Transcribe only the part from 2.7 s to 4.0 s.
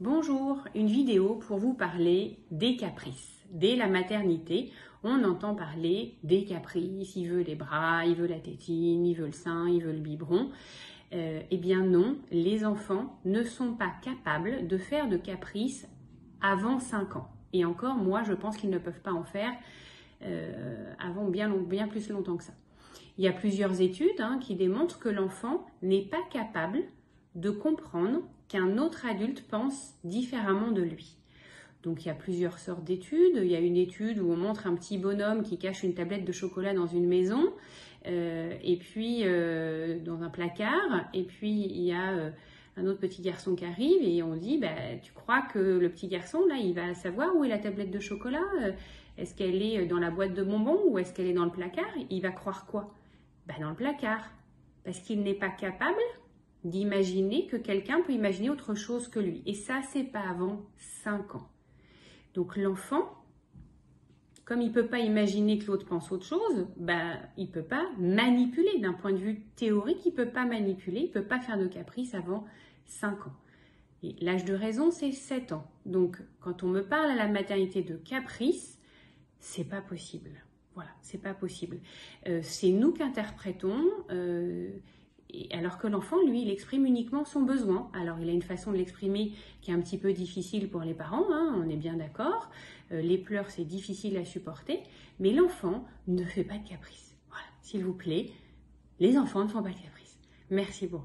caprices. Dès la